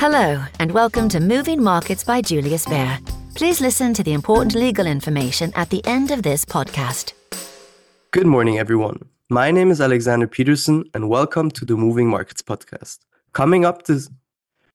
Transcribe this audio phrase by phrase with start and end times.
[0.00, 2.98] Hello, and welcome to Moving Markets by Julius Baer.
[3.34, 7.12] Please listen to the important legal information at the end of this podcast.
[8.10, 9.10] Good morning, everyone.
[9.28, 13.00] My name is Alexander Petersen, and welcome to the Moving Markets podcast.
[13.34, 14.08] Coming up this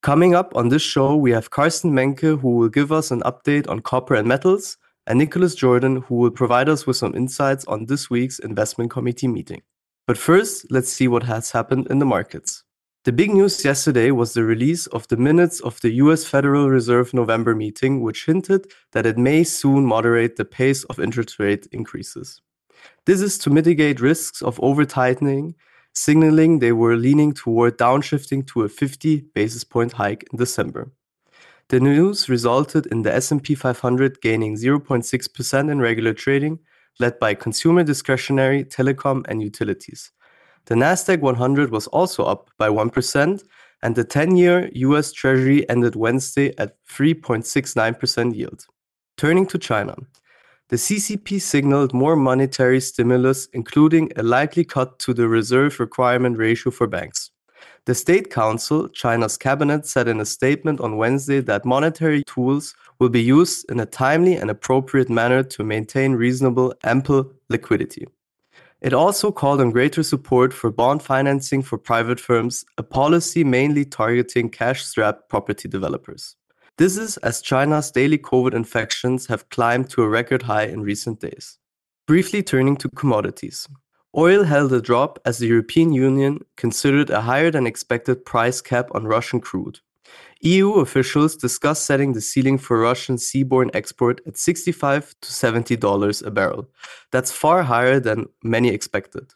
[0.00, 3.68] Coming up on this show, we have Carsten Menke, who will give us an update
[3.68, 7.84] on copper and metals, and Nicolas Jordan, who will provide us with some insights on
[7.84, 9.60] this week's investment committee meeting.
[10.06, 12.64] But first, let's see what has happened in the markets.
[13.04, 17.14] The big news yesterday was the release of the minutes of the US Federal Reserve
[17.14, 22.42] November meeting, which hinted that it may soon moderate the pace of interest rate increases.
[23.06, 25.54] This is to mitigate risks of over tightening
[25.94, 30.92] signaling they were leaning toward downshifting to a 50 basis point hike in December.
[31.68, 36.58] The news resulted in the S&P 500 gaining 0.6% in regular trading,
[36.98, 40.10] led by consumer discretionary, telecom, and utilities.
[40.70, 43.42] The Nasdaq 100 was also up by 1%,
[43.82, 48.66] and the 10-year US Treasury ended Wednesday at 3.69% yield.
[49.16, 49.96] Turning to China,
[50.68, 56.70] the CCP signaled more monetary stimulus, including a likely cut to the reserve requirement ratio
[56.70, 57.32] for banks.
[57.86, 63.08] The State Council, China's cabinet, said in a statement on Wednesday that monetary tools will
[63.08, 68.06] be used in a timely and appropriate manner to maintain reasonable, ample liquidity.
[68.80, 73.84] It also called on greater support for bond financing for private firms, a policy mainly
[73.84, 76.36] targeting cash strapped property developers.
[76.78, 81.20] This is as China's daily COVID infections have climbed to a record high in recent
[81.20, 81.58] days.
[82.06, 83.68] Briefly turning to commodities.
[84.16, 88.88] Oil held a drop as the European Union considered a higher than expected price cap
[88.92, 89.80] on Russian crude.
[90.42, 96.22] EU officials discussed setting the ceiling for Russian seaborne export at 65 to 70 dollars
[96.22, 96.66] a barrel.
[97.12, 99.34] That's far higher than many expected.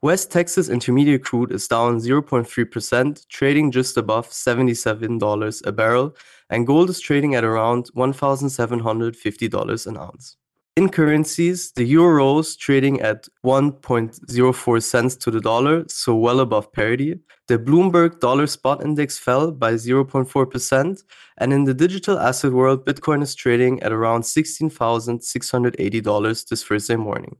[0.00, 6.16] West Texas Intermediate crude is down 0.3%, trading just above $77 a barrel,
[6.48, 10.36] and gold is trading at around $1,750 an ounce.
[10.80, 16.72] In currencies, the euro rose trading at 1.04 cents to the dollar, so well above
[16.72, 17.20] parity.
[17.48, 21.02] The Bloomberg dollar spot index fell by 0.4%,
[21.36, 27.36] and in the digital asset world, Bitcoin is trading at around $16,680 this Thursday morning.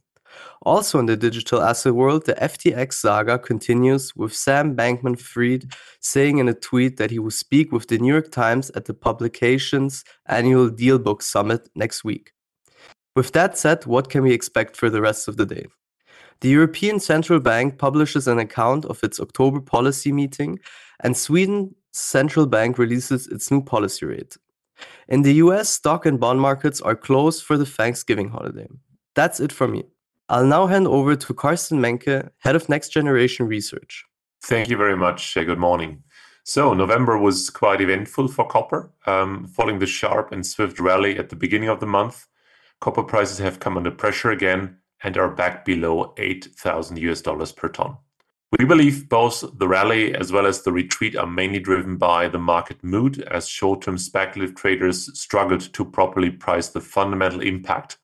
[0.60, 6.36] Also in the digital asset world, the FTX saga continues with Sam Bankman Fried saying
[6.36, 10.04] in a tweet that he will speak with the New York Times at the publication's
[10.26, 12.34] annual Dealbook Summit next week.
[13.20, 15.66] With that said, what can we expect for the rest of the day?
[16.40, 20.58] The European Central Bank publishes an account of its October policy meeting,
[21.00, 24.38] and Sweden's central bank releases its new policy rate.
[25.06, 28.68] In the US, stock and bond markets are closed for the Thanksgiving holiday.
[29.14, 29.84] That's it from me.
[30.30, 34.06] I'll now hand over to Carsten Menke, Head of Next Generation Research.
[34.42, 35.36] Thank you very much.
[35.36, 36.04] Uh, good morning.
[36.44, 38.90] So, November was quite eventful for copper.
[39.04, 42.26] Um, following the sharp and swift rally at the beginning of the month,
[42.80, 47.68] copper prices have come under pressure again and are back below 8,000 US dollars per
[47.68, 47.96] ton.
[48.58, 52.38] We believe both the rally as well as the retreat are mainly driven by the
[52.38, 57.98] market mood as short term speculative traders struggled to properly price the fundamental impact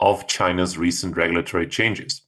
[0.00, 2.22] of China's recent regulatory changes.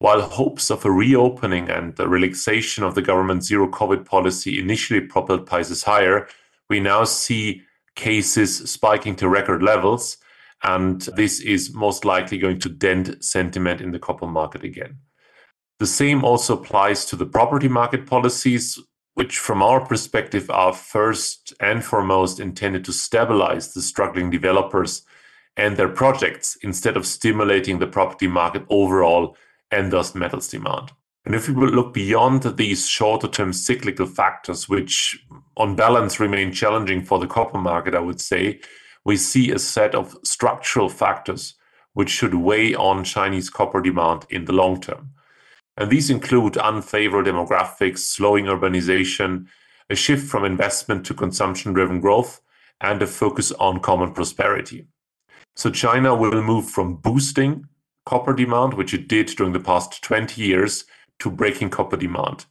[0.00, 5.00] While hopes of a reopening and the relaxation of the government's zero COVID policy initially
[5.00, 6.28] propelled prices higher,
[6.68, 7.62] we now see
[7.94, 10.18] cases spiking to record levels,
[10.64, 14.98] and this is most likely going to dent sentiment in the copper market again.
[15.78, 18.78] The same also applies to the property market policies,
[19.14, 25.02] which, from our perspective, are first and foremost intended to stabilize the struggling developers
[25.56, 29.36] and their projects instead of stimulating the property market overall
[29.70, 30.92] and thus metals demand.
[31.26, 35.18] And if we look beyond these shorter term cyclical factors, which
[35.56, 38.60] on balance remain challenging for the copper market, I would say,
[39.04, 41.54] we see a set of structural factors
[41.92, 45.10] which should weigh on Chinese copper demand in the long term.
[45.76, 49.46] And these include unfavorable demographics, slowing urbanization,
[49.90, 52.40] a shift from investment to consumption driven growth,
[52.80, 54.86] and a focus on common prosperity.
[55.56, 57.66] So China will move from boosting
[58.06, 60.84] copper demand, which it did during the past 20 years,
[61.20, 62.44] to braking copper demand.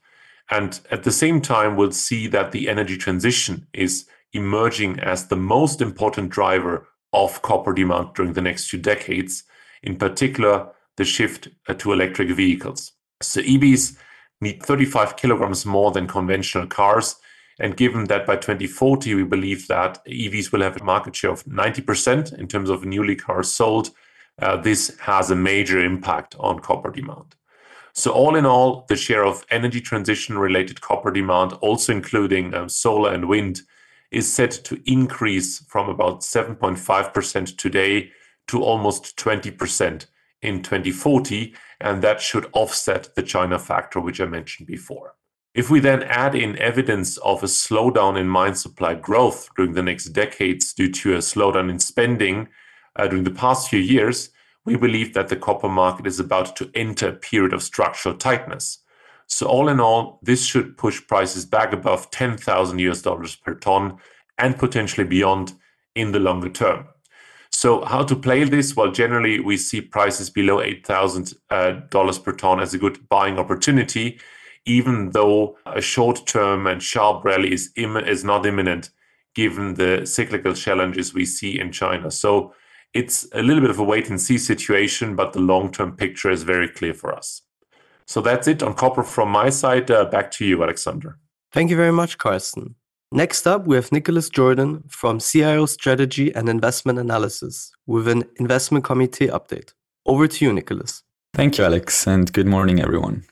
[0.49, 5.35] And at the same time, we'll see that the energy transition is emerging as the
[5.35, 9.43] most important driver of copper demand during the next few decades,
[9.83, 12.93] in particular, the shift uh, to electric vehicles.
[13.21, 13.97] So EVs
[14.41, 17.15] need 35 kilograms more than conventional cars,
[17.59, 21.45] and given that by 2040, we believe that EVs will have a market share of
[21.45, 23.91] 90% in terms of newly cars sold,
[24.41, 27.35] uh, this has a major impact on copper demand.
[27.93, 32.67] So, all in all, the share of energy transition related copper demand, also including um,
[32.67, 33.61] solar and wind,
[34.13, 38.11] is set to increase from about 7.5% today
[38.47, 40.05] to almost 20%
[40.41, 45.15] in 2040, and that should offset the China factor, which I mentioned before.
[45.55, 49.83] If we then add in evidence of a slowdown in mine supply growth during the
[49.83, 52.49] next decades due to a slowdown in spending
[52.95, 54.29] uh, during the past few years,
[54.65, 58.79] we believe that the copper market is about to enter a period of structural tightness.
[59.27, 63.97] So all in all, this should push prices back above 10,000 US dollars per ton
[64.37, 65.53] and potentially beyond
[65.95, 66.87] in the longer term.
[67.51, 68.75] So how to play this?
[68.75, 74.19] Well, generally we see prices below $8,000 uh, per ton as a good buying opportunity
[74.65, 78.89] even though a short term and sharp rally is, Im- is not imminent
[79.35, 82.11] given the cyclical challenges we see in China.
[82.11, 82.53] So
[82.93, 86.29] it's a little bit of a wait and see situation, but the long term picture
[86.29, 87.41] is very clear for us.
[88.05, 89.89] So that's it on copper from my side.
[89.89, 91.17] Uh, back to you, Alexander.
[91.51, 92.75] Thank you very much, Carsten.
[93.11, 98.83] Next up, we have Nicolas Jordan from CIO Strategy and Investment Analysis with an investment
[98.83, 99.73] committee update.
[100.05, 101.03] Over to you, Nicolas.
[101.33, 103.23] Thank you, Alex, and good morning, everyone.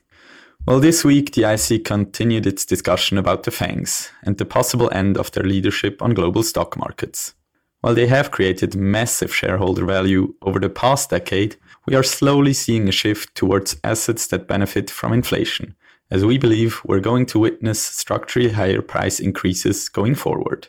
[0.67, 5.17] Well, this week the IC continued its discussion about the FANGs and the possible end
[5.17, 7.33] of their leadership on global stock markets.
[7.79, 11.55] While they have created massive shareholder value over the past decade,
[11.87, 15.75] we are slowly seeing a shift towards assets that benefit from inflation,
[16.11, 20.67] as we believe we're going to witness structurally higher price increases going forward.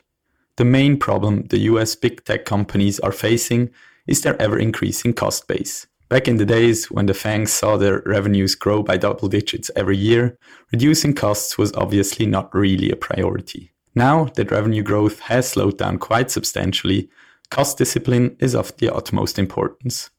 [0.56, 3.70] The main problem the US big tech companies are facing
[4.06, 5.86] is their ever increasing cost base.
[6.08, 9.96] Back in the days when the FANGs saw their revenues grow by double digits every
[9.96, 10.36] year,
[10.70, 13.72] reducing costs was obviously not really a priority.
[13.94, 17.08] Now that revenue growth has slowed down quite substantially,
[17.50, 20.10] cost discipline is of the utmost importance.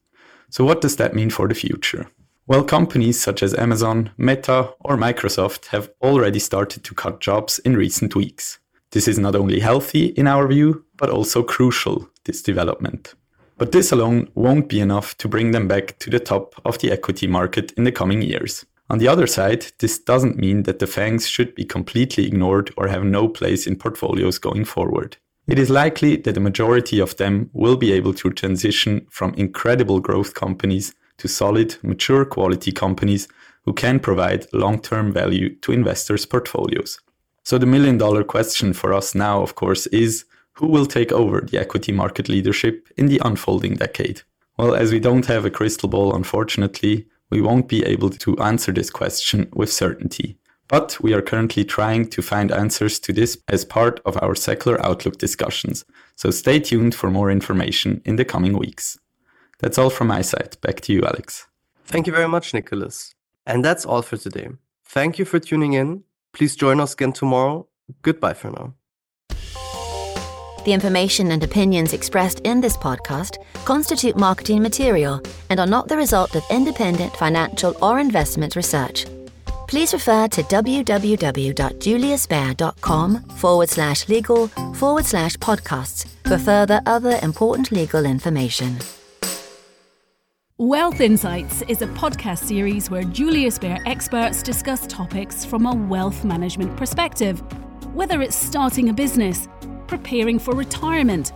[0.50, 2.08] So, what does that mean for the future?
[2.46, 7.76] Well, companies such as Amazon, Meta, or Microsoft have already started to cut jobs in
[7.76, 8.58] recent weeks.
[8.90, 13.14] This is not only healthy in our view, but also crucial, this development.
[13.56, 16.92] But this alone won't be enough to bring them back to the top of the
[16.92, 18.66] equity market in the coming years.
[18.90, 22.88] On the other side, this doesn't mean that the FANGs should be completely ignored or
[22.88, 25.16] have no place in portfolios going forward.
[25.46, 30.00] It is likely that the majority of them will be able to transition from incredible
[30.00, 33.28] growth companies to solid, mature quality companies
[33.64, 36.98] who can provide long term value to investors' portfolios.
[37.42, 40.24] So, the million dollar question for us now, of course, is
[40.54, 44.22] who will take over the equity market leadership in the unfolding decade?
[44.56, 48.72] Well, as we don't have a crystal ball, unfortunately, we won't be able to answer
[48.72, 50.38] this question with certainty.
[50.68, 54.84] But we are currently trying to find answers to this as part of our secular
[54.84, 55.84] outlook discussions.
[56.16, 58.98] So stay tuned for more information in the coming weeks.
[59.60, 60.56] That's all from my side.
[60.60, 61.46] Back to you, Alex.
[61.84, 63.14] Thank you very much, Nicolas.
[63.46, 64.48] And that's all for today.
[64.84, 66.04] Thank you for tuning in.
[66.32, 67.66] Please join us again tomorrow.
[68.02, 68.74] Goodbye for now.
[70.64, 73.36] The information and opinions expressed in this podcast
[73.66, 75.20] constitute marketing material
[75.50, 79.04] and are not the result of independent financial or investment research.
[79.74, 88.06] Please refer to www.juliusbaer.com forward slash legal forward slash podcasts for further other important legal
[88.06, 88.78] information.
[90.58, 96.24] Wealth Insights is a podcast series where Julius Baer experts discuss topics from a wealth
[96.24, 97.42] management perspective.
[97.94, 99.48] Whether it's starting a business,
[99.88, 101.32] preparing for retirement,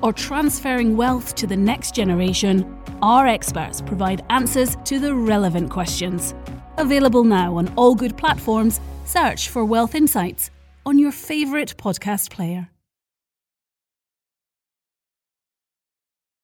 [0.00, 6.36] or transferring wealth to the next generation, our experts provide answers to the relevant questions.
[6.78, 10.50] Available now on all good platforms, search for Wealth Insights
[10.84, 12.68] on your favourite podcast player.